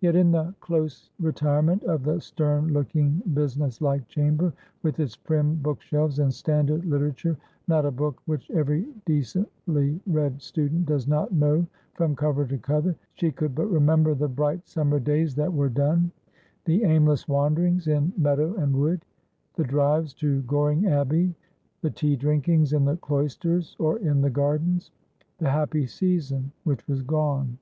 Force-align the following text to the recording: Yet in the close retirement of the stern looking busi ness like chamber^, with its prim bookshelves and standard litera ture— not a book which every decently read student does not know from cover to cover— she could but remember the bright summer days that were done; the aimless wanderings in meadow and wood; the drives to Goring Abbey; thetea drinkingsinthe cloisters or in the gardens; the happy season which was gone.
Yet 0.00 0.16
in 0.16 0.30
the 0.30 0.54
close 0.60 1.10
retirement 1.20 1.84
of 1.84 2.02
the 2.02 2.22
stern 2.22 2.72
looking 2.72 3.22
busi 3.34 3.58
ness 3.58 3.82
like 3.82 4.08
chamber^, 4.08 4.54
with 4.82 4.98
its 4.98 5.14
prim 5.14 5.56
bookshelves 5.56 6.20
and 6.20 6.32
standard 6.32 6.86
litera 6.86 7.12
ture— 7.12 7.36
not 7.68 7.84
a 7.84 7.90
book 7.90 8.18
which 8.24 8.50
every 8.50 8.86
decently 9.04 10.00
read 10.06 10.40
student 10.40 10.86
does 10.86 11.06
not 11.06 11.32
know 11.34 11.66
from 11.92 12.16
cover 12.16 12.46
to 12.46 12.56
cover— 12.56 12.96
she 13.16 13.30
could 13.30 13.54
but 13.54 13.66
remember 13.70 14.14
the 14.14 14.26
bright 14.26 14.66
summer 14.66 14.98
days 14.98 15.34
that 15.34 15.52
were 15.52 15.68
done; 15.68 16.12
the 16.64 16.84
aimless 16.84 17.28
wanderings 17.28 17.88
in 17.88 18.10
meadow 18.16 18.54
and 18.56 18.74
wood; 18.74 19.04
the 19.56 19.64
drives 19.64 20.14
to 20.14 20.40
Goring 20.44 20.86
Abbey; 20.86 21.34
thetea 21.84 22.18
drinkingsinthe 22.18 22.98
cloisters 23.02 23.76
or 23.78 23.98
in 23.98 24.22
the 24.22 24.30
gardens; 24.30 24.92
the 25.36 25.50
happy 25.50 25.84
season 25.86 26.52
which 26.64 26.88
was 26.88 27.02
gone. 27.02 27.58